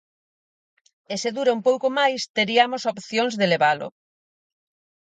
E 1.13 1.15
se 1.21 1.29
dura 1.37 1.55
un 1.57 1.61
pouco 1.67 1.87
máis 1.99 2.21
teriamos 2.37 2.83
opcións 2.93 3.33
de 3.39 3.49
levalo. 3.51 3.87